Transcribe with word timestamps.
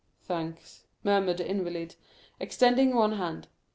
"Thanks," 0.23 0.85
murmured 1.03 1.37
the 1.37 1.47
invalid, 1.47 1.93
extending 2.39 2.95
one 2.95 3.11
hand. 3.11 3.47